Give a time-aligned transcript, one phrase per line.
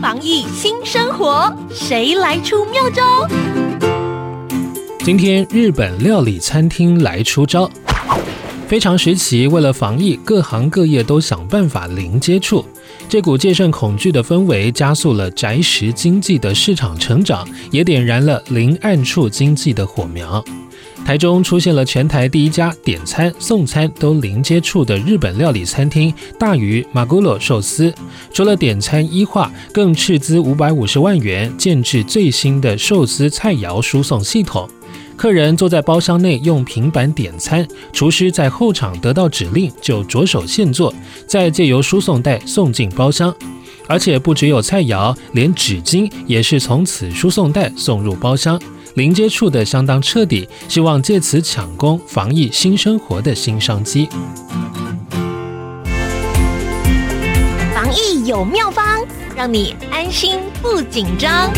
[0.00, 3.26] 防疫新生活，谁来出妙招？
[5.00, 7.70] 今天日本料理餐厅来出招。
[8.68, 12.62] 非常时期，为了防疫，各行各业都想办法零接触。
[13.08, 20.44] 这股戒慎恐惧的氛围，加速了宅食经济的市场成长，也点燃了零暗处经济的火苗。
[21.02, 27.90] 台中出现了全台第一家点餐送餐都零接触的日本料理餐厅——大鱼马古罗寿司。
[28.34, 34.68] 除了点餐一化，更斥资五百五十万元建置最新的寿司菜肴输送系统。
[35.18, 40.94] 客人坐在包厢内用平板点餐，厨师在后场得到指令就着手现做，
[41.26, 43.34] 再借由输送带送进包厢。
[43.88, 48.60] 而且不只有菜肴，连纸巾也是从此输送带送入包厢，
[48.94, 54.08] 零接触的相当彻底，希望借此抢攻防疫新生活的新商机。
[57.74, 61.50] 防疫有妙方，让你安心不紧张。